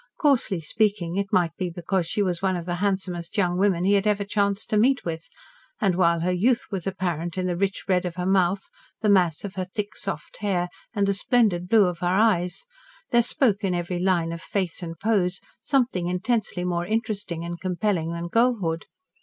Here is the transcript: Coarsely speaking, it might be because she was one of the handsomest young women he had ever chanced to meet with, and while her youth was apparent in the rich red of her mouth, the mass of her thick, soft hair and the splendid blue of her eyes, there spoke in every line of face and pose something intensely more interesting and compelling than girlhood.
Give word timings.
Coarsely 0.17 0.61
speaking, 0.61 1.15
it 1.15 1.31
might 1.31 1.55
be 1.57 1.69
because 1.69 2.07
she 2.07 2.23
was 2.23 2.41
one 2.41 2.55
of 2.55 2.65
the 2.65 2.77
handsomest 2.81 3.37
young 3.37 3.55
women 3.59 3.83
he 3.83 3.93
had 3.93 4.07
ever 4.07 4.23
chanced 4.25 4.67
to 4.71 4.75
meet 4.77 5.05
with, 5.05 5.29
and 5.79 5.93
while 5.93 6.21
her 6.21 6.31
youth 6.31 6.65
was 6.71 6.87
apparent 6.87 7.37
in 7.37 7.45
the 7.45 7.55
rich 7.55 7.83
red 7.87 8.03
of 8.03 8.15
her 8.15 8.25
mouth, 8.25 8.63
the 9.01 9.09
mass 9.09 9.43
of 9.43 9.53
her 9.53 9.63
thick, 9.63 9.95
soft 9.95 10.37
hair 10.37 10.69
and 10.95 11.05
the 11.05 11.13
splendid 11.13 11.69
blue 11.69 11.85
of 11.85 11.99
her 11.99 12.07
eyes, 12.07 12.65
there 13.11 13.21
spoke 13.21 13.63
in 13.63 13.75
every 13.75 13.99
line 13.99 14.31
of 14.31 14.41
face 14.41 14.81
and 14.81 14.99
pose 14.99 15.39
something 15.61 16.07
intensely 16.07 16.63
more 16.63 16.87
interesting 16.87 17.45
and 17.45 17.61
compelling 17.61 18.11
than 18.11 18.27
girlhood. 18.27 18.87